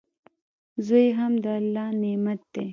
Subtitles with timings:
[0.85, 2.67] زوی هم د الله نعمت دئ.